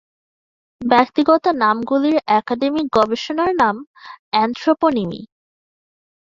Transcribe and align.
ব্যক্তিগত 0.81 1.43
নামগুলির 1.61 2.17
একাডেমিক 2.39 2.87
গবেষণার 2.97 3.51
নাম 3.61 3.75
অ্যানথ্রোপনিমি। 4.31 5.21